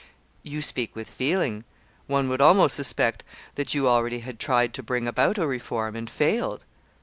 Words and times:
"You 0.41 0.63
speak 0.63 0.95
with 0.95 1.07
feeling. 1.07 1.63
One 2.07 2.27
would 2.29 2.41
almost 2.41 2.75
suspect 2.75 3.23
that 3.53 3.75
you 3.75 3.87
already 3.87 4.21
had 4.21 4.39
tried 4.39 4.73
to 4.73 4.81
bring 4.81 5.05
about 5.05 5.37
a 5.37 5.45
reform 5.45 5.95
and 5.95 6.09
failed. 6.09 6.63